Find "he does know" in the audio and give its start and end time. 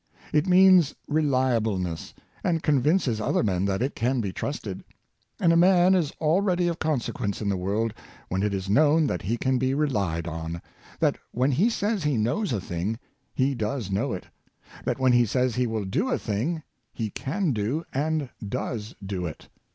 13.35-14.11